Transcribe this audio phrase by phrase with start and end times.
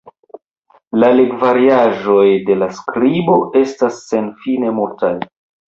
[1.03, 5.17] La legvariaĵoj de la skribo estas senfine multaj.